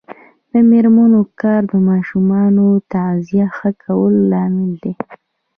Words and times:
د 0.51 0.53
میرمنو 0.69 1.21
کار 1.41 1.61
د 1.71 1.73
ماشومانو 1.89 2.65
تغذیه 2.93 3.47
ښه 3.57 3.69
کولو 3.83 4.21
لامل 4.31 4.71
دی. 4.83 4.93